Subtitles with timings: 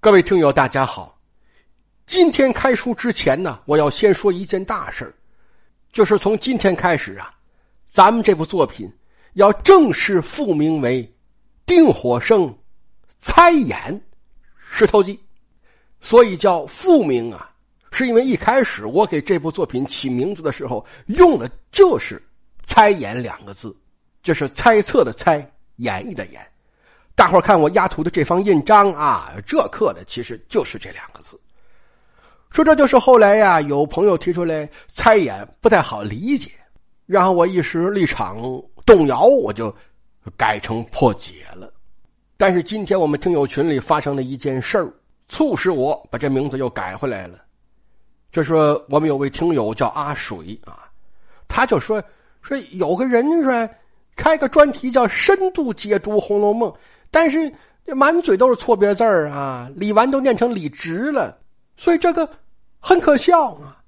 [0.00, 1.20] 各位听友，大家好。
[2.06, 5.12] 今天开书之前呢，我要先说一件大事
[5.90, 7.34] 就是从今天开始啊，
[7.88, 8.88] 咱们这部作品
[9.32, 11.02] 要正式复名为
[11.66, 12.56] 《丁火生
[13.18, 14.00] 猜眼
[14.56, 15.16] 石头记》，
[16.00, 17.50] 所以叫复名啊，
[17.90, 22.22] 是因为一开始我给这部作品起名字的时候用的就是
[22.64, 23.76] “猜眼”两个字，
[24.22, 25.38] 就是猜测的猜，
[25.78, 26.40] 演绎的演。
[27.18, 31.36] 大伙看我压图的这方印章啊，这刻的其实就是这两个字。
[32.52, 36.52] 说这就是后来呀，有朋友提出来猜眼不太好理解，
[37.06, 38.40] 然后我一时立场
[38.86, 39.74] 动摇，我就
[40.36, 41.72] 改成破解了。
[42.36, 44.88] 但是今天我们听友群里发生了一件事儿，
[45.26, 47.40] 促使我把这名字又改回来了。
[48.30, 50.88] 就说我们有位听友叫阿水啊，
[51.48, 52.00] 他就说
[52.42, 53.68] 说有个人说
[54.14, 56.72] 开个专题叫“深度解读红楼梦”。
[57.10, 57.52] 但是
[57.84, 61.38] 这满嘴都是错别字儿啊，李纨都念成李直了，
[61.76, 62.28] 所以这个
[62.78, 63.82] 很可笑啊。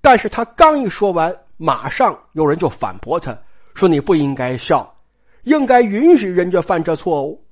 [0.00, 3.36] 但是他刚一说完，马上有人就反驳他
[3.74, 4.94] 说：“你不应该笑，
[5.44, 7.42] 应该允许人家犯这错误。”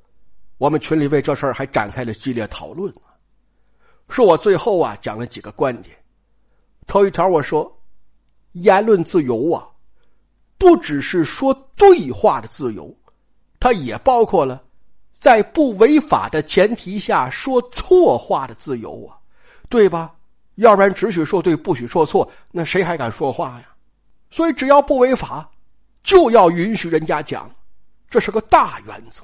[0.58, 2.92] 我们群里为这事儿还展开了激烈讨论。
[4.10, 5.96] 说我最后啊讲了几个观点，
[6.86, 7.72] 头一条我说，
[8.52, 9.66] 言论自由啊，
[10.58, 12.94] 不只是说对话的自由，
[13.58, 14.62] 它也包括了。
[15.20, 19.14] 在不违法的前提下说错话的自由啊，
[19.68, 20.12] 对吧？
[20.54, 23.66] 要不然只许说对，不许说错，那谁还敢说话呀？
[24.30, 25.48] 所以只要不违法，
[26.02, 27.50] 就要允许人家讲，
[28.08, 29.22] 这是个大原则。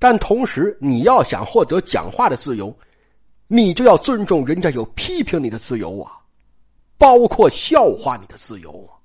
[0.00, 2.76] 但同时，你要想获得讲话的自由，
[3.46, 6.18] 你就要尊重人家有批评你的自由啊，
[6.98, 8.98] 包括笑话你的自由啊。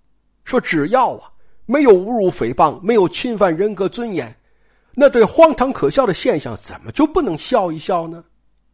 [0.46, 1.32] 说只要啊，
[1.68, 4.36] 没有侮辱、诽谤，没有侵犯人格尊严。
[4.94, 8.24] 那对荒唐可笑的现象，怎么就不能笑一笑呢？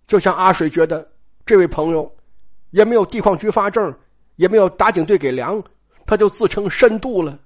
[0.08, 1.08] 就像阿水觉得
[1.46, 2.12] 这位朋友
[2.72, 3.94] 也没有地矿局发证，
[4.36, 5.62] 也没有打井队给粮，
[6.06, 7.38] 他就自称深度了。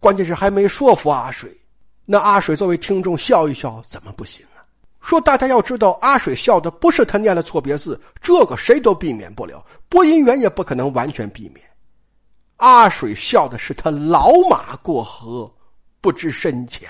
[0.00, 1.56] 关键是还没说服阿水。
[2.04, 4.62] 那阿水作为听众笑一笑，怎么不行啊？
[5.00, 11.64] 说大家要知道，阿水笑的不是他念了错别字，这个谁都避免不了，播音员也不可能完全避免。
[12.56, 15.52] 阿水笑的是他老马过河，
[16.00, 16.88] 不知深浅。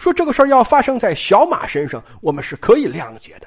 [0.00, 3.46] 说这个事儿要发生在小马身上，我们是可以谅解的。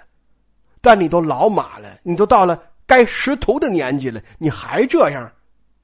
[0.82, 5.32] 但你都老马了，你都到了该识途的年纪了，你还这样，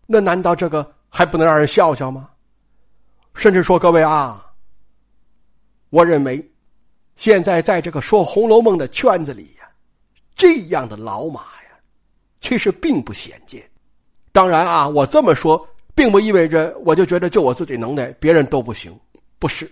[0.06, 2.30] 那难道这个还不能让人笑笑吗？
[3.34, 4.46] 甚至说，各位啊，
[5.90, 6.48] 我认为，
[7.16, 9.68] 现在在这个说《红楼梦》的圈子里呀，
[10.36, 11.80] 这样的老马呀，
[12.42, 13.68] 其实并不鲜见。
[14.32, 18.96] 当然啊，我这么说，并不意味着我就觉得就我自己能耐，别人都不行，
[19.40, 19.68] 不是。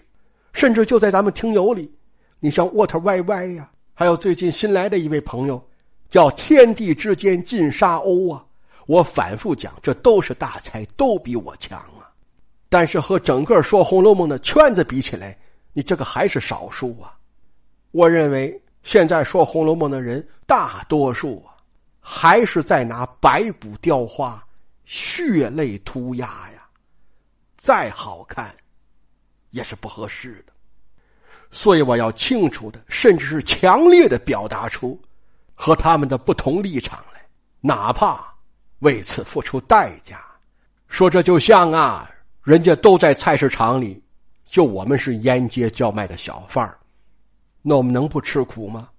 [0.53, 1.91] 甚至就在咱们听友里，
[2.39, 5.63] 你像沃特 YY 呀，还有最近新来的一位朋友，
[6.09, 8.43] 叫天地之间尽沙鸥啊。
[8.85, 12.09] 我反复讲，这都是大才，都比我强啊。
[12.69, 15.37] 但是和整个说《红楼梦》的圈子比起来，
[15.73, 17.17] 你这个还是少数啊。
[17.91, 21.55] 我认为现在说《红楼梦》的人，大多数啊，
[21.99, 24.41] 还是在拿白骨雕花、
[24.85, 26.63] 血泪涂鸦呀。
[27.57, 28.55] 再好看。
[29.51, 30.53] 也是不合适的，
[31.51, 34.99] 所以我要清楚的，甚至是强烈的表达出
[35.55, 37.21] 和他们的不同立场来，
[37.61, 38.33] 哪怕
[38.79, 40.23] 为此付出代价。
[40.87, 42.09] 说这就像啊，
[42.43, 44.01] 人家都在菜市场里，
[44.45, 46.77] 就我们是沿街叫卖的小贩儿，
[47.61, 48.89] 那我们能不吃苦吗？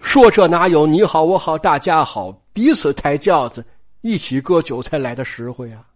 [0.00, 3.64] 说这哪有你好我好大家好，彼此抬轿子，
[4.00, 5.86] 一起割韭菜来的实惠啊？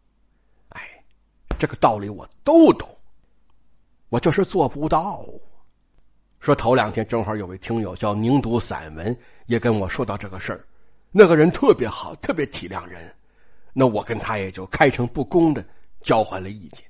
[0.71, 0.81] 哎，
[1.59, 2.89] 这个道理我都懂。
[4.09, 5.25] 我就是做不到。
[6.41, 10.65] 说头两天正好有位听友叫宁读散文，也跟我说到这个事儿。
[11.11, 13.01] 那个人特别好，特别体谅人。
[13.73, 15.65] 那我跟他也就开诚布公的
[16.01, 16.83] 交换了意见。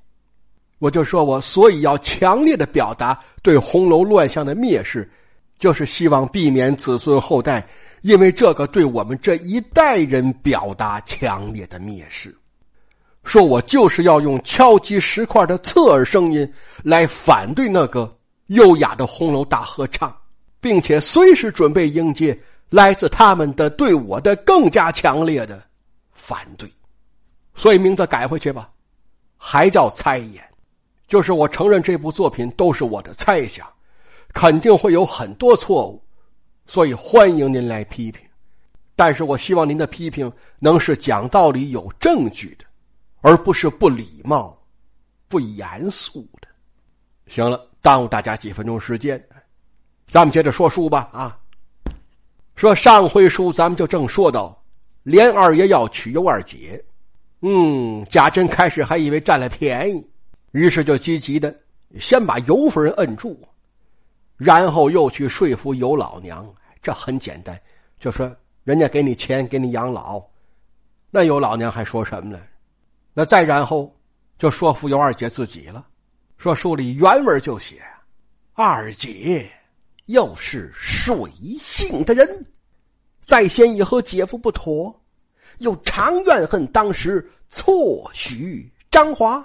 [0.78, 5.10] 我就说我所以要强烈的表达对红楼乱象的蔑视，
[5.58, 7.66] 就是希望避免子孙后代
[8.02, 12.32] 因为这个对我们这一代人表达强烈的蔑视。
[13.24, 16.50] 说我就是要用敲击石块的侧耳声音
[16.82, 18.16] 来反对那个
[18.46, 20.16] 优雅的红楼大合唱，
[20.60, 22.38] 并且随时准备迎接
[22.70, 25.62] 来自他们的对我的更加强烈的
[26.12, 26.70] 反对。
[27.54, 28.70] 所以名字改回去吧，
[29.36, 30.42] 还叫猜言，
[31.06, 33.66] 就是我承认这部作品都是我的猜想，
[34.32, 36.02] 肯定会有很多错误，
[36.66, 38.24] 所以欢迎您来批评，
[38.96, 42.64] 但是我希望您的批评能是讲道理、有证据的。
[43.20, 44.56] 而不是不礼貌、
[45.28, 46.48] 不严肃的。
[47.26, 49.22] 行了，耽误大家几分钟时间，
[50.06, 51.10] 咱们接着说书吧。
[51.12, 51.38] 啊，
[52.56, 54.60] 说上回书咱们就正说到，
[55.02, 56.82] 连二爷要娶尤二姐，
[57.40, 60.04] 嗯，贾珍开始还以为占了便宜，
[60.52, 61.54] 于是就积极的
[61.98, 63.38] 先把尤夫人摁住，
[64.36, 66.46] 然后又去说服尤老娘。
[66.80, 67.60] 这很简单，
[67.98, 68.34] 就说
[68.64, 70.22] 人家给你钱给你养老，
[71.10, 72.40] 那尤老娘还说什么呢？
[73.18, 73.92] 那再然后
[74.38, 75.84] 就说服尤二姐自己了，
[76.36, 77.82] 说书里原文就写。
[78.52, 79.50] 二姐
[80.06, 81.28] 又是水
[81.58, 82.46] 性的人，
[83.20, 84.94] 在先已和姐夫不妥，
[85.58, 89.44] 又常怨恨当时错许张华，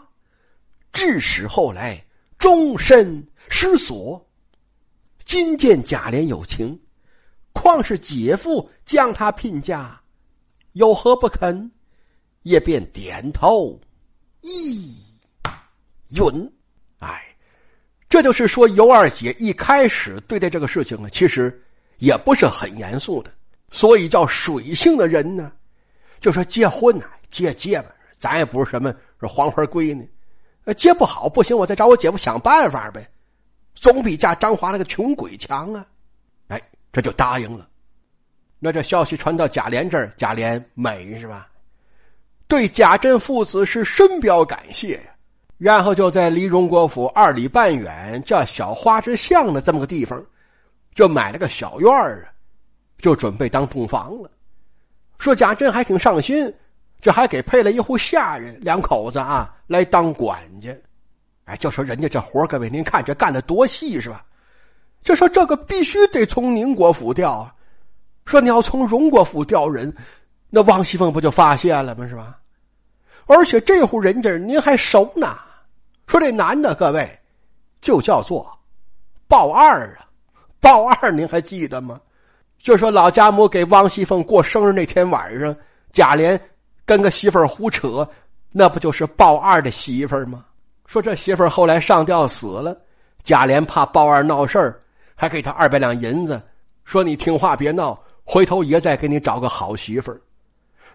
[0.91, 1.99] 致使后来
[2.37, 4.23] 终身失所。
[5.25, 6.79] 今见贾琏有情，
[7.53, 9.99] 况是姐夫将他聘嫁，
[10.73, 11.71] 有何不肯？
[12.43, 13.79] 也便点头，
[14.41, 14.95] 一
[16.09, 16.53] 允。
[16.99, 17.21] 哎。
[18.09, 21.59] 这就是说，尤二姐一开始对待这个事情呢，其实
[21.97, 23.31] 也不是很严肃的，
[23.71, 25.51] 所以叫水性的人呢，
[26.21, 27.87] 就说结婚呢，结结吧，
[28.19, 30.07] 咱也不是什么是黄花闺女，
[30.65, 33.09] 呃，结不好不行，我再找我姐夫想办法呗，
[33.73, 35.83] 总比嫁张华那个穷鬼强啊！
[36.49, 36.61] 哎，
[36.91, 37.67] 这就答应了。
[38.59, 41.49] 那这消息传到贾琏这儿，贾琏美是吧？
[42.53, 45.09] 对贾珍父子是深表感谢呀。
[45.57, 50.23] 然后就在离荣国府二里半远叫小花之巷的这么个地方，
[50.93, 52.29] 就买了个小院儿啊，
[52.99, 54.29] 就准备当洞房了。
[55.17, 56.53] 说贾珍还挺上心，
[57.01, 60.71] 这还给配了一户下人，两口子啊来当管家。
[61.45, 64.23] 哎，就说人家这活各位您看这干的多细是吧？
[65.01, 67.55] 就说这个必须得从宁国府调啊。
[68.25, 69.91] 说你要从荣国府调人，
[70.51, 72.07] 那王熙凤不就发现了吗？
[72.07, 72.37] 是吧？
[73.25, 75.37] 而且这户人家您还熟呢。
[76.07, 77.19] 说这男的，各位，
[77.81, 78.45] 就叫做
[79.27, 80.05] 鲍二啊，
[80.59, 81.99] 鲍二，您还记得吗？
[82.59, 85.55] 就说老家母给王熙凤过生日那天晚上，
[85.91, 86.39] 贾琏
[86.85, 88.07] 跟个媳妇儿胡扯，
[88.51, 90.45] 那不就是鲍二的媳妇儿吗？
[90.85, 92.77] 说这媳妇儿后来上吊死了，
[93.23, 94.81] 贾琏怕鲍二闹事儿，
[95.15, 96.41] 还给他二百两银子，
[96.83, 100.21] 说你听话别闹，回头爷再给你找个好媳妇儿。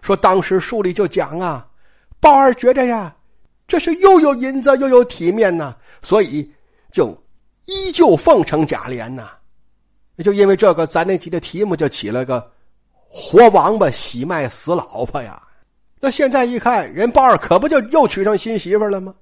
[0.01, 1.67] 说当时书里就讲啊，
[2.19, 3.15] 鲍二觉着呀。
[3.67, 6.51] 这是又有银子又有体面呐，所以
[6.91, 7.15] 就
[7.65, 9.29] 依旧奉承贾琏呐。
[10.23, 12.51] 就因为这个，咱那集的题目就起了个
[13.07, 15.39] “活王八喜卖死老婆”呀。
[15.99, 19.13] 那现在一看，人鲍二可不就又娶上新媳妇了吗？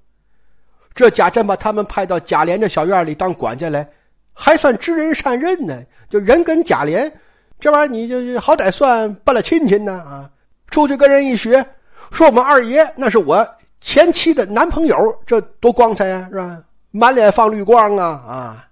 [0.94, 3.86] 这贾珍把他们派到贾琏这小院里当管家来，
[4.32, 5.82] 还算知人善任呢。
[6.08, 7.12] 就人跟贾琏
[7.60, 10.30] 这玩意儿，你就好歹算办了亲戚呢啊。
[10.70, 11.64] 出去跟人一学，
[12.10, 13.46] 说我们二爷那是我。
[13.80, 16.60] 前妻的男朋友，这多光彩呀，是吧？
[16.90, 18.68] 满脸放绿光啊啊！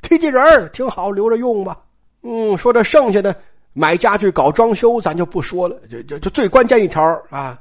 [0.00, 1.76] 提起人挺好，留着用吧。
[2.22, 3.36] 嗯，说这剩下的
[3.74, 5.76] 买家具、搞装修，咱就不说了。
[5.90, 7.60] 就就就最关键一条啊，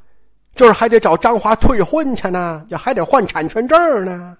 [0.56, 4.38] 就是还得找张华退婚去呢，也还得换产权证呢。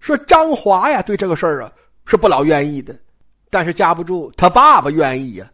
[0.00, 1.70] 说张华呀，对这个事儿啊
[2.06, 2.96] 是不老愿意的，
[3.50, 5.46] 但是架不住他爸爸愿意呀。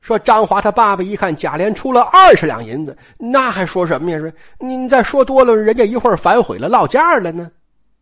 [0.00, 4.18] 说张华他爸爸一看贾琏出了二十两银子，那还说什么呀？
[4.18, 7.50] 说你再说多了，人家一会儿反悔了，落价了呢。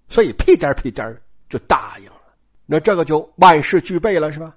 [0.09, 1.17] 所以屁颠屁颠
[1.49, 2.13] 就答应了。
[2.67, 4.55] 那这个就万事俱备了，是吧？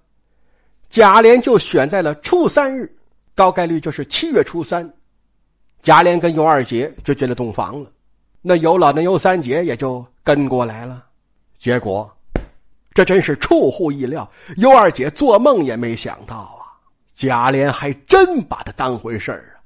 [0.89, 2.91] 贾琏就选在了初三日，
[3.36, 4.88] 高概率就是七月初三。
[5.81, 7.89] 贾琏跟尤二姐就进了洞房了，
[8.41, 11.05] 那尤老那尤三姐也就跟过来了。
[11.58, 12.12] 结果，
[12.93, 16.59] 这真是出乎意料，尤二姐做梦也没想到。
[17.20, 19.60] 贾琏还真把他当回事儿啊！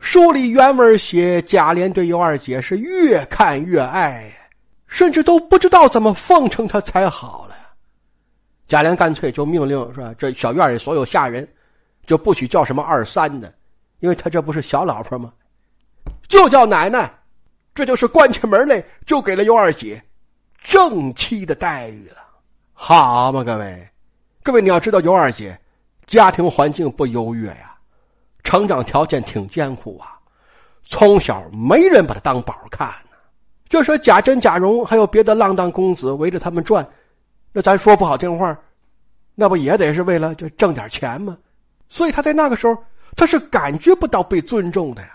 [0.00, 4.30] 书里原文写，贾琏对尤二姐是越看越爱，
[4.86, 7.56] 甚至都不知道怎么奉承她才好了。
[8.66, 10.12] 贾琏干脆就命令说？
[10.18, 11.48] 这小院里所有下人
[12.04, 13.50] 就不许叫什么二三的，
[14.00, 15.32] 因为他这不是小老婆吗？
[16.28, 17.10] 就叫奶奶，
[17.74, 20.02] 这就是关起门来就给了尤二姐
[20.62, 22.18] 正妻的待遇了，
[22.74, 23.88] 好嘛，各位，
[24.42, 25.58] 各位你要知道尤二姐。
[26.08, 27.76] 家庭环境不优越呀，
[28.42, 30.18] 成长条件挺艰苦啊，
[30.82, 33.16] 从小没人把他当宝看呢。
[33.68, 36.84] 就说贾珍、贾蓉还有别的浪荡公子围着他们转，
[37.52, 38.58] 那咱说不好听话，
[39.34, 41.36] 那不也得是为了就挣点钱吗？
[41.90, 42.74] 所以他在那个时候
[43.14, 45.10] 他是感觉不到被尊重的呀。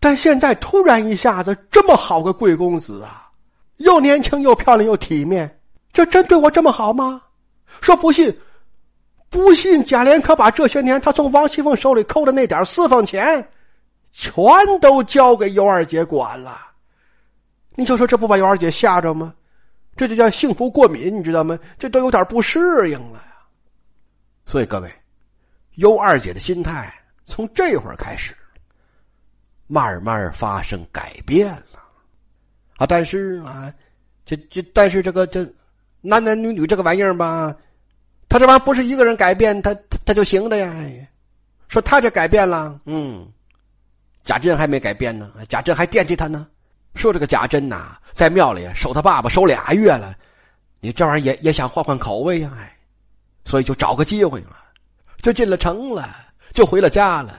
[0.00, 3.30] 但现在突然一下子这么好个贵公子啊，
[3.76, 5.60] 又年轻又漂亮又体面，
[5.92, 7.22] 这真对我这么好吗？
[7.80, 8.36] 说不信。
[9.32, 13.48] 不信，贾琏可把这些年他从王熙凤手里扣的那点私房钱，
[14.12, 14.44] 全
[14.78, 16.60] 都交给尤二姐管了。
[17.74, 19.34] 你就说这不把尤二姐吓着吗？
[19.96, 21.58] 这就叫幸福过敏，你知道吗？
[21.78, 22.58] 这都有点不适
[22.90, 23.32] 应了呀。
[24.44, 24.92] 所以各位，
[25.76, 26.92] 尤二姐的心态
[27.24, 28.36] 从这会儿开始，
[29.66, 31.80] 慢慢发生改变了。
[32.76, 33.72] 啊，但是啊，
[34.26, 35.50] 这这，但是这个这
[36.02, 37.56] 男男女女这个玩意儿吧，
[38.32, 40.74] 他这玩意儿不是一个人改变，他他他就行的呀。
[41.68, 43.30] 说他这改变了，嗯，
[44.24, 46.46] 贾珍还没改变呢，贾珍还惦记他呢。
[46.94, 50.14] 说这个贾珍呐，在庙里守他爸爸守俩月了，
[50.80, 52.74] 你这玩意儿也也想换换口味呀，哎，
[53.44, 54.56] 所以就找个机会嘛，
[55.20, 56.08] 就进了城了，
[56.54, 57.38] 就回了家了，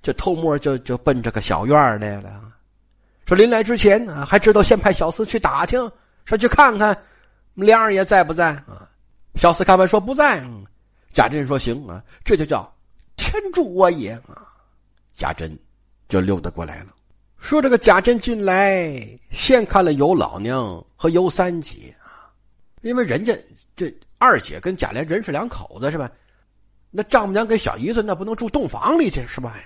[0.00, 2.40] 就偷摸就就奔这个小院来了。
[3.26, 5.78] 说临来之前呢，还知道先派小厮去打听，
[6.24, 6.96] 说去看看
[7.52, 8.88] 梁二爷在不在啊？
[9.36, 10.44] 小厮看完说不在。
[11.12, 12.70] 贾珍说行啊，这就叫。
[13.16, 14.46] 天助我也啊！
[15.14, 15.58] 贾珍
[16.06, 16.88] 就溜达过来了，
[17.38, 18.94] 说：“这个贾珍进来，
[19.30, 22.28] 先看了尤老娘和尤三姐啊，
[22.82, 23.34] 因为人家
[23.74, 26.10] 这二姐跟贾琏人是两口子是吧？
[26.90, 29.56] 那丈母娘跟小姨子那不能住洞房里去是吧？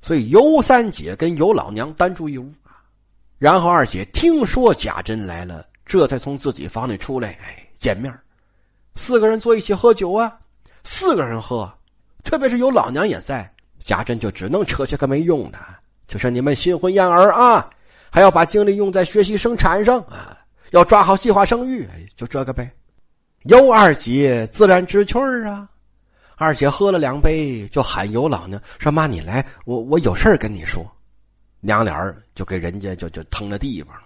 [0.00, 2.80] 所以尤三姐跟尤老娘单住一屋啊。
[3.36, 8.10] 然后二姐听说贾珍来了，这才从自己房里出来，哎，见面
[8.96, 10.36] 四个人坐一起喝酒啊，
[10.82, 11.72] 四个人喝。”
[12.24, 13.48] 特别是有老娘也在，
[13.78, 15.58] 贾珍就只能扯些个没用的，
[16.08, 17.70] 就说你们新婚燕尔啊，
[18.10, 20.36] 还要把精力用在学习生产上啊，
[20.70, 22.68] 要抓好计划生育，就这个呗。
[23.44, 25.68] 尤二姐自然知趣儿啊，
[26.34, 30.84] 二姐喝了两杯，就喊尤老娘说：“妈，你来，我我有事跟你说。”
[31.62, 33.96] 娘俩就给人家就就腾了地方。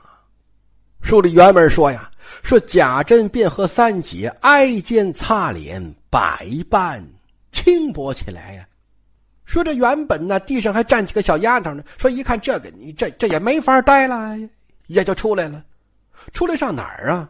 [1.02, 2.10] 书里原文说呀，
[2.42, 7.04] 说贾珍便和三姐挨肩擦脸，百般。
[7.52, 8.64] 轻薄起来呀！
[9.44, 11.82] 说这原本呢，地上还站几个小丫头呢。
[11.98, 14.36] 说一看这个，你这这也没法待了，
[14.86, 15.64] 也就出来了。
[16.32, 17.28] 出来上哪儿啊？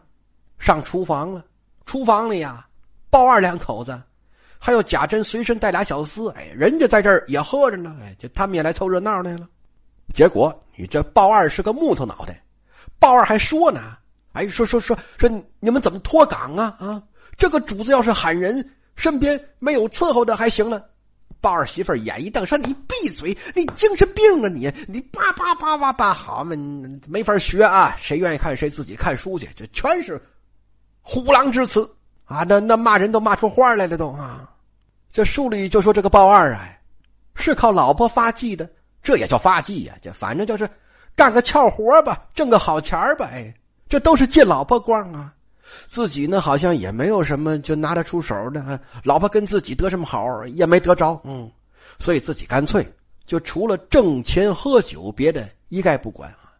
[0.59, 1.43] 上厨房了。
[1.87, 2.65] 厨房里呀，
[3.09, 3.99] 鲍二两口子，
[4.59, 6.29] 还有贾珍随身带俩小厮。
[6.29, 7.97] 哎，人家在这儿也喝着呢。
[8.03, 9.49] 哎，就他们也来凑热闹来了。
[10.13, 12.41] 结果你这鲍二是个木头脑袋，
[13.01, 13.97] 鲍二还说呢
[14.33, 15.27] ：“哎，说说说说，
[15.59, 16.75] 你们怎么脱岗啊？
[16.79, 17.01] 啊，
[17.35, 18.63] 这个主子要是喊人。”
[18.97, 20.85] 身边没有伺候的还行了，
[21.39, 23.35] 鲍二媳妇儿眼一瞪说：“你闭嘴！
[23.55, 24.71] 你精神病啊你！
[24.87, 26.55] 你叭叭叭叭叭，好嘛，
[27.07, 27.95] 没法学啊！
[27.99, 30.21] 谁愿意看谁自己看书去，这全是
[31.01, 31.89] 虎狼之词
[32.25, 32.45] 啊！
[32.47, 34.47] 那那骂人都骂出花来了都啊！
[35.11, 36.69] 这书里就说这个鲍二啊，
[37.33, 38.69] 是靠老婆发迹的，
[39.01, 39.95] 这也叫发迹呀？
[40.01, 40.69] 这反正就是
[41.15, 43.53] 干个俏活吧，挣个好钱吧，哎，
[43.87, 45.33] 这都是借老婆光啊！”
[45.87, 51.49] 自己呢，好像也没有什么就拿得出手的，老婆跟自己得什么好也没得着，嗯，
[51.97, 52.85] 所以自己干脆
[53.25, 56.51] 就除了挣钱喝酒，别的一概不管啊。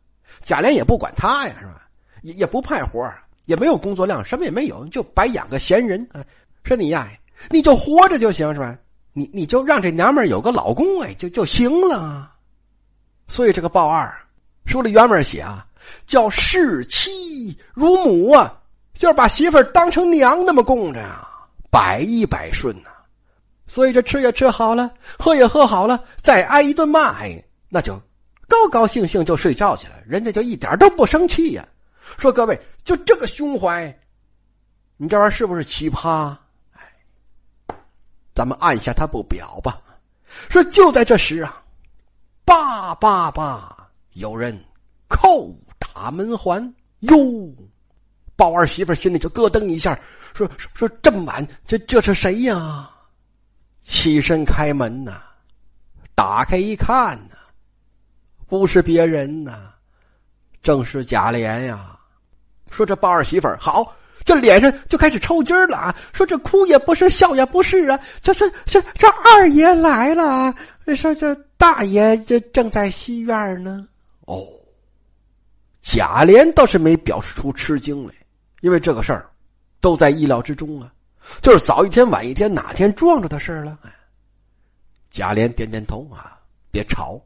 [0.45, 1.87] 贾琏也不管他呀，是吧？
[2.21, 3.11] 也也不派活
[3.45, 6.23] 也没有工作量，什么也没有，就白养个闲人啊。
[6.63, 7.09] 说你呀，
[7.49, 8.77] 你就活着就行，是吧？
[9.13, 12.31] 你你就让这娘们有个老公，哎，就就行了。
[13.27, 14.15] 所以这个鲍二
[14.65, 15.65] 书里原文写啊，
[16.05, 18.57] 叫视妻如母啊。
[18.93, 21.27] 就是把媳妇当成娘那么供着呀，
[21.71, 22.91] 百依百顺呐，
[23.65, 27.99] 所以这吃也吃好了，喝也喝好了，再挨一顿骂，哎，那就
[28.47, 31.67] 高高兴兴就睡觉去了，人家就一点都不生气呀。
[32.19, 33.99] 说各位，就这个胸怀，
[34.97, 36.37] 你这玩意儿是不是奇葩？
[36.73, 37.75] 哎，
[38.35, 39.81] 咱们按下他不表吧。
[40.47, 41.59] 说就在这时啊，
[42.45, 43.80] 叭叭叭，
[44.13, 44.57] 有人
[45.09, 47.17] 叩打门环哟。
[48.35, 49.99] 鲍二媳妇心里就咯噔一下，
[50.33, 52.89] 说：“说这么晚，这这是谁呀？”
[53.83, 55.21] 起身开门呐，
[56.15, 57.35] 打开一看呐，
[58.47, 59.73] 不是别人呐，
[60.63, 61.99] 正是贾琏呀。
[62.71, 65.95] 说这鲍二媳妇好，这脸上就开始抽筋了啊！
[66.13, 67.99] 说这哭也不是，笑也不是啊！
[68.21, 70.53] 这这这这二爷来了，
[70.95, 73.87] 说这大爷这正在西院呢。
[74.31, 74.47] 哦，
[75.81, 78.13] 贾琏倒是没表示出吃惊来。
[78.61, 79.29] 因为这个事儿，
[79.79, 80.93] 都在意料之中啊，
[81.41, 83.77] 就是早一天晚一天，哪天撞着的事儿了。
[85.09, 86.39] 贾琏点点头啊，
[86.71, 87.19] 别吵，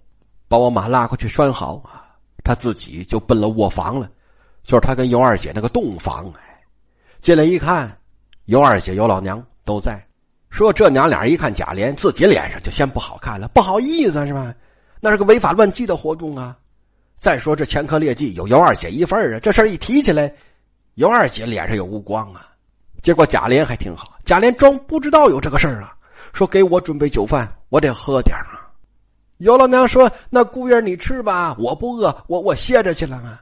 [0.47, 2.01] 把我马拉过去拴好啊。
[2.43, 4.09] 他自己就奔了卧房了，
[4.63, 6.31] 就是他跟尤二姐那个洞房。
[6.37, 6.63] 哎，
[7.21, 7.95] 进来一看，
[8.45, 10.03] 尤二姐、尤老娘都在。
[10.49, 14.55] 说这娘俩一看贾琏，自己脸上就先不好看了，不好意思是吧？
[15.01, 16.57] 那是个违法乱纪的活动啊。
[17.15, 20.31] 再说这前科劣迹有尤二姐一份啊，这事儿一提起来。
[20.95, 22.47] 尤二姐脸上有无光啊，
[23.01, 25.93] 结果贾琏还挺好，贾琏装不知道有这个事儿啊，
[26.31, 28.61] 说给我准备酒饭，我得喝点啊。
[29.39, 33.41] 尤老娘说：“那姑爷你吃吧，我不饿，我我歇着去了啊。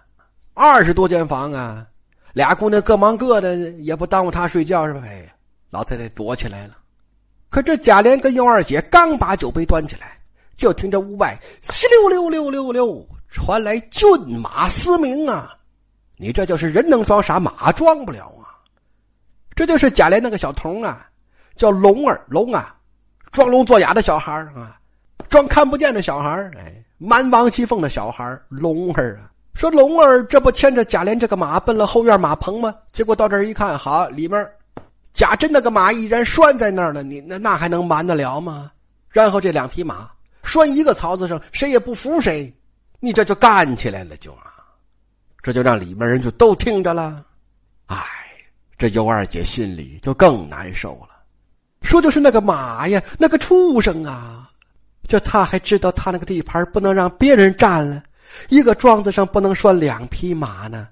[0.55, 1.85] 二十多间房啊，
[2.33, 5.31] 俩姑娘各忙各的，也不耽误她睡觉是吧？”哎，
[5.69, 6.75] 老太太躲起来了，
[7.49, 10.17] 可这贾琏跟尤二姐刚把酒杯端起来，
[10.57, 11.39] 就听这屋外
[11.69, 14.07] 稀溜溜溜溜溜传来骏
[14.39, 15.57] 马嘶鸣啊！
[16.17, 18.53] 你这就是人能装傻，马装不了啊！
[19.55, 21.07] 这就是贾琏那个小童啊，
[21.55, 22.75] 叫龙儿龙啊，
[23.31, 24.77] 装聋作哑的小孩啊，
[25.27, 29.31] 装看不见的小孩哎，蛮王熙凤的小孩龙儿啊。
[29.55, 32.73] 说龙儿这不牵着贾琏这个马奔了后院马棚吗？
[32.91, 34.47] 结果到这儿一看，好里面。
[35.11, 38.71] 贾珍那个马已然拴在那儿了，你那那还能瞒得了吗？
[39.09, 40.09] 然后这两匹马
[40.43, 42.51] 拴一个槽子上，谁也不服谁，
[43.03, 44.63] 你这就干起来了，就啊，
[45.41, 47.21] 这就让里面人就都听着了。
[47.87, 47.97] 哎，
[48.77, 51.09] 这尤二姐心里就更难受了。
[51.81, 54.49] 说就是那个马呀，那个畜生啊，
[55.05, 58.01] 这他还知道他那个地盘不能让别人占了，
[58.47, 60.87] 一个庄子上不能拴两匹马呢。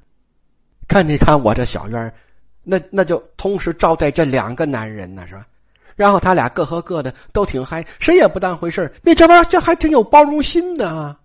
[0.89, 2.13] 看你看我这小院
[2.62, 5.48] 那那就同时招待这两个男人呢，是吧？
[5.96, 11.18] 然后他俩各喝各的，都挺嗨，谁也不当回事你这玩意儿这还挺有包容心的啊。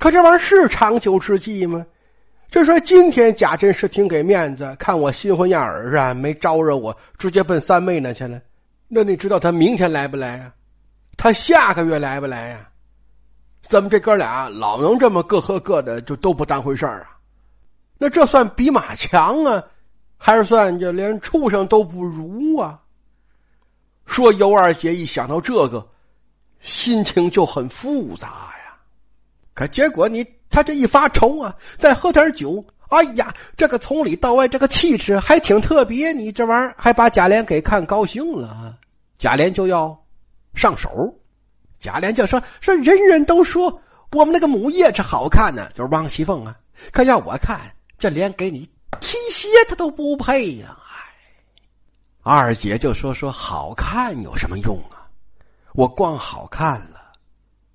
[0.00, 1.84] 可这玩意儿是长久之计吗？
[2.50, 8.40] 就说今天贾珍是挺给面子，看我新婚燕尔啊，没招惹我，直接奔三妹那去了。
[8.88, 10.52] 那你知道他明天来不来啊？
[11.18, 12.66] 他下个月来不来呀？
[13.62, 17.16] 怎么这哥俩老能这么各喝各的，就都不当回事儿啊？
[17.98, 19.62] 那这算比马强啊？
[20.16, 22.80] 还是算就连畜生都不如啊！
[24.06, 25.86] 说尤二姐一想到这个，
[26.60, 28.59] 心情就很复杂呀。
[29.60, 36.14] 可结果你他这一发愁啊，再喝点酒，哎呀，这个从里到外这个气质还挺特别。
[36.14, 38.74] 你这玩意儿还把贾琏给看高兴了，
[39.18, 39.94] 贾琏就要
[40.54, 41.14] 上手。
[41.78, 46.56] 贾琏就说：“说人人都说我们那个母夜叉好看呢，就是王熙凤啊。
[46.90, 47.60] 可要我看，
[47.98, 48.66] 这连给你。”
[48.98, 50.74] 提鞋他都不配呀！
[50.78, 51.04] 哎，
[52.22, 55.04] 二姐就说说好看有什么用啊？
[55.74, 56.80] 我光好看，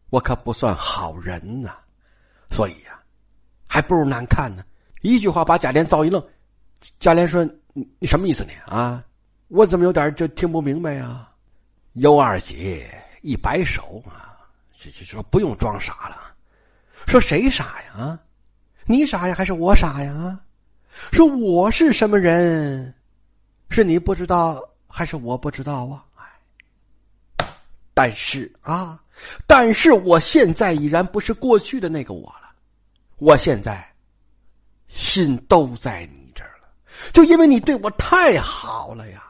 [0.09, 1.77] 我可不算好人呐。
[2.49, 2.99] 所以呀，
[3.67, 4.63] 还不如难看呢。
[5.01, 6.25] 一句话把贾琏造一愣。
[6.99, 7.47] 贾琏说
[7.99, 8.51] ：“你什么意思呢？
[8.67, 9.03] 啊，
[9.47, 11.27] 我怎么有点就听不明白呀？”
[11.93, 14.37] 尤二姐一摆手啊，
[14.73, 16.35] 就就说不用装傻了。
[17.07, 18.19] 说谁傻呀？
[18.85, 20.39] 你傻呀，还是我傻呀？
[21.11, 22.93] 说我是什么人，
[23.69, 26.05] 是你不知道还是我不知道啊？
[26.15, 27.45] 哎，
[27.93, 28.99] 但是啊，
[29.47, 32.51] 但是我现在已然不是过去的那个我了，
[33.17, 33.85] 我现在
[34.87, 36.67] 心都在你这儿了，
[37.13, 39.23] 就因为你对我太好了呀，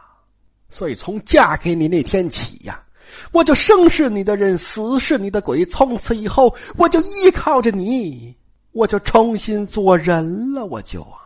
[0.70, 2.84] 所以从嫁给你那天起呀，
[3.32, 8.36] 我就生是你的人，死是你的鬼，从此以后我就依靠着你，
[8.72, 11.18] 我就重新做人了，我就啊。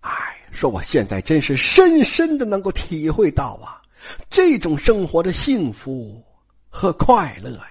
[0.00, 0.12] 哎，
[0.50, 3.82] 说我现在真是深深的能够体会到啊，
[4.30, 6.22] 这种生活的幸福
[6.68, 7.70] 和快乐呀。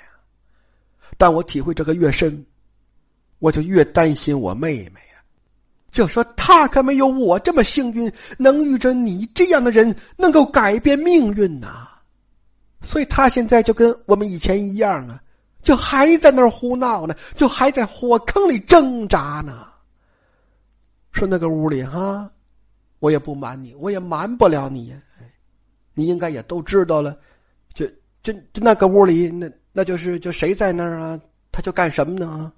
[1.17, 2.45] 但我体会这个越深，
[3.39, 5.23] 我就越担心我妹妹呀。
[5.89, 11.87] 就说她可没有我这么幸运，能遇着你这样的人，能够改变命运呐。
[12.81, 15.19] 所以她现在就跟我们以前一样啊，
[15.63, 19.67] 就还在那儿胡闹呢，就还在火坑里挣扎呢。
[21.13, 22.29] 说那个屋里哈，
[22.99, 24.97] 我也不瞒你，我也瞒不了你呀。
[25.95, 27.17] 你应该也都知道了。
[28.27, 31.19] 就就就那个屋里，那那就是就谁在那儿啊？
[31.51, 32.51] 他就干什么呢？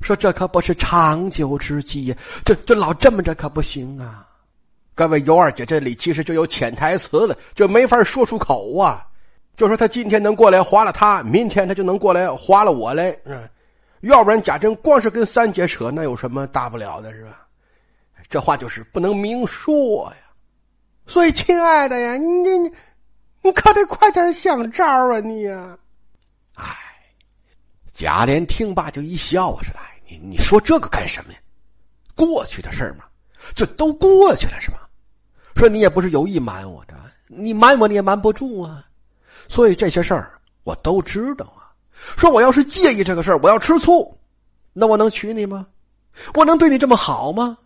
[0.00, 4.26] 说这可不是长久之计呀，这这老这么着可不行啊！
[4.94, 9.06] 各位尤二姐这里其实就有潜台词了，就没法说出口啊。
[9.56, 13.16] 就说他今天能过来划了他，明天他就能过来划了我来。
[13.24, 13.48] 嗯，
[14.00, 17.46] 要不然贾珍光是跟三姐扯，那有什么大不了的，是吧？
[18.28, 20.16] 这话就是不能明说呀，
[21.06, 22.26] 所以亲爱的呀，你
[22.58, 22.72] 你
[23.44, 25.76] 你可得快点想招啊你呀！
[26.54, 26.74] 哎，
[27.92, 31.38] 贾琏听罢就一笑啊，说：“哎，你你说这个干什么呀？
[32.14, 33.04] 过去的事儿嘛，
[33.54, 34.88] 这都过去了是吧？
[35.56, 36.94] 说你也不是有意瞒我的，
[37.26, 38.82] 你瞒我你也瞒不住啊。
[39.46, 41.68] 所以这些事儿我都知道啊。
[42.16, 44.18] 说我要是介意这个事儿，我要吃醋，
[44.72, 45.66] 那我能娶你吗？
[46.32, 47.58] 我能对你这么好吗？”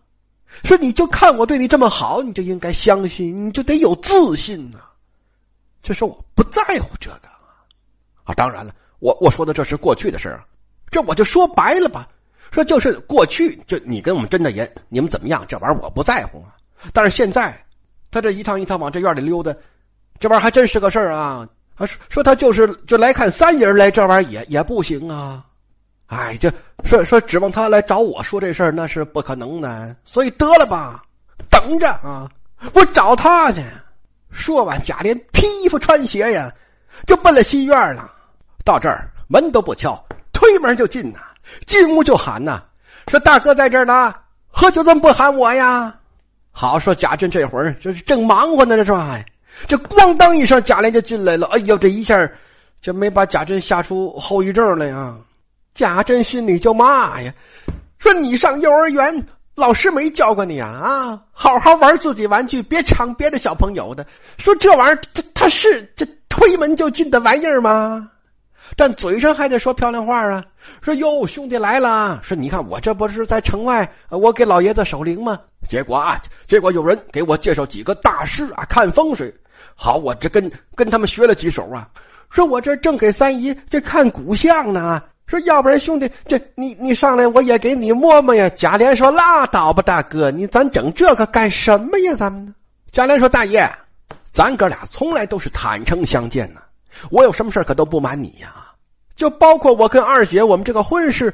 [0.65, 4.79] 说你就看我对你这么好，你就应该相信，你就得有自信呐。
[5.81, 7.29] 就是我不在乎这个
[8.23, 10.43] 啊，当然了，我我说的这是过去的事儿，
[10.89, 12.07] 这我就说白了吧，
[12.51, 16.55] 说就是过去，就你跟我们真的人，你们怎么样，这玩意儿我不在乎啊。
[16.93, 17.65] 但是现在，
[18.11, 19.53] 他这一趟一趟往这院里溜达，
[20.19, 21.47] 这玩意儿还真是个事儿啊。
[21.75, 25.45] 啊，说说他就是就来看三爷来，这玩意儿也也不行啊。
[26.07, 26.51] 哎，就
[26.83, 29.95] 说说指望他来找我说这事儿，那是不可能的。
[30.03, 31.03] 所以得了吧，
[31.49, 32.29] 等着啊！
[32.73, 33.63] 我找他去。
[34.31, 36.51] 说完，贾琏披衣服穿鞋呀，
[37.07, 38.09] 就奔了西院了。
[38.63, 41.19] 到这儿门都不敲，推门就进呐，
[41.65, 42.61] 进屋就喊呐，
[43.07, 44.13] 说大哥在这儿呢，
[44.47, 45.95] 喝酒怎么不喊我呀？
[46.51, 49.19] 好说贾珍这会儿这是正忙活呢，这是吧？
[49.67, 51.47] 这咣当一声，贾琏就进来了。
[51.47, 52.29] 哎呦，这一下
[52.81, 55.15] 就没把贾珍吓出后遗症来呀！
[55.73, 57.33] 贾珍心里就骂呀，
[57.97, 59.25] 说你上幼儿园。
[59.59, 61.21] 老师没教过你啊啊！
[61.33, 64.05] 好好玩自己玩具，别抢别的小朋友的。
[64.37, 68.09] 说这玩意儿，他他是这推门就进的玩意儿吗？
[68.77, 70.43] 但嘴上还得说漂亮话啊。
[70.81, 72.21] 说哟，兄弟来了。
[72.23, 75.37] 说你看我这不是在城外，我给老爷子守灵吗？
[75.67, 76.17] 结果啊，
[76.47, 79.33] 结果有人给我介绍几个大师啊，看风水。
[79.75, 81.87] 好，我这跟跟他们学了几手啊。
[82.29, 85.01] 说我这正给三姨这看骨相呢。
[85.29, 88.49] 说，要不然兄弟，这你你上来，我也给你摸摸呀。
[88.49, 92.15] 贾琏说：“拉倒吧，大哥，你咱整这个干什么呀？
[92.15, 92.55] 咱们呢？”
[92.91, 93.69] 贾琏说：“大爷，
[94.31, 96.61] 咱哥俩从来都是坦诚相见呢，
[97.11, 98.55] 我有什么事可都不瞒你呀。
[99.15, 101.31] 就包括我跟二姐我们这个婚事，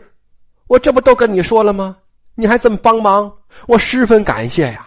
[0.67, 1.95] 我这不都跟你说了吗？
[2.35, 3.31] 你还这么帮忙，
[3.65, 4.85] 我十分感谢呀。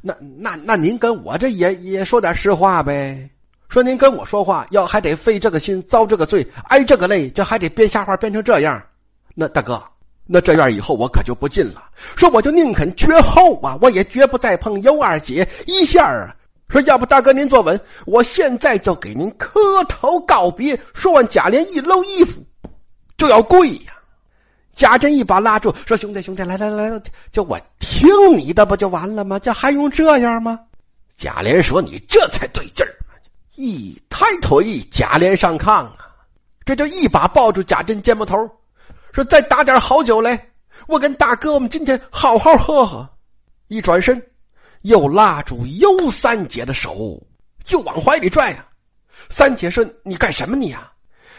[0.00, 3.28] 那那那您跟我这也也说点实话呗。”
[3.72, 8.84] 说您跟我说话要还得费这个心遭这个罪挨这个累，这还得编瞎话编成这样，
[9.34, 9.82] 那大哥，
[10.26, 11.82] 那这样以后我可就不进了。
[12.14, 16.36] 说我就宁肯绝后啊，我也绝不再碰尤二姐一下啊。
[16.68, 19.58] 说要不大哥您坐稳，我现在就给您磕
[19.88, 20.78] 头告别。
[20.92, 22.44] 说完，贾琏一搂衣服
[23.16, 23.92] 就要跪呀。
[24.74, 28.06] 贾珍一把拉住，说兄弟兄弟来来来，就我听
[28.36, 29.38] 你的不就完了吗？
[29.38, 30.60] 这还用这样吗？
[31.16, 32.91] 贾琏说你这才对劲儿。
[33.62, 35.92] 一抬腿，贾琏上炕啊，
[36.64, 38.36] 这就一把抱住贾珍肩膀头，
[39.12, 40.48] 说：“再打点好酒来，
[40.88, 43.08] 我跟大哥我们今天好好喝喝。”
[43.68, 44.20] 一转身，
[44.80, 47.24] 又拉住尤三姐的手，
[47.62, 48.66] 就往怀里拽啊。
[49.30, 50.90] 三姐说：“你干什么你呀？”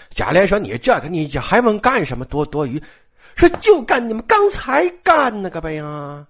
[0.10, 2.24] 贾琏说：“你这个你这还问干什么？
[2.24, 2.82] 多多余，
[3.36, 6.26] 说就干你们刚才干那个呗啊。”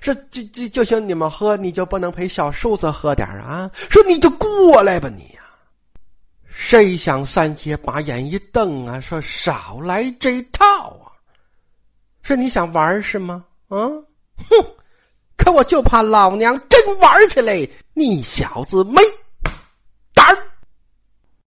[0.00, 3.70] 说就就就行，你们喝，你就不能陪小叔子喝点啊？
[3.90, 5.42] 说你就过来吧，你呀！
[6.48, 10.64] 谁想三姐把眼一瞪啊，说少来这套
[11.04, 11.14] 啊！
[12.22, 13.44] 说你想玩是吗？
[13.68, 14.64] 啊，哼！
[15.36, 19.00] 可我就怕老娘真玩起来，你小子没